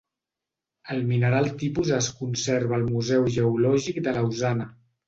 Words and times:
El 0.95 1.03
mineral 1.09 1.51
tipus 1.61 1.93
es 1.99 2.09
conserva 2.23 2.79
al 2.81 2.89
Museu 2.97 3.31
Geològic 3.39 4.07
de 4.09 4.19
Lausana. 4.21 4.73